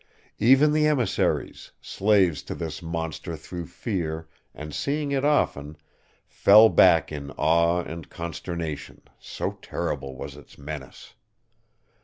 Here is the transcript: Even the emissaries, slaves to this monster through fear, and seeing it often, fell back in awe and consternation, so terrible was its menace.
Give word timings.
Even 0.39 0.73
the 0.73 0.87
emissaries, 0.87 1.73
slaves 1.79 2.41
to 2.41 2.55
this 2.55 2.81
monster 2.81 3.37
through 3.37 3.67
fear, 3.67 4.27
and 4.55 4.73
seeing 4.73 5.11
it 5.11 5.23
often, 5.23 5.77
fell 6.27 6.69
back 6.69 7.11
in 7.11 7.29
awe 7.37 7.83
and 7.83 8.09
consternation, 8.09 9.03
so 9.19 9.59
terrible 9.61 10.15
was 10.15 10.35
its 10.35 10.57
menace. 10.57 11.13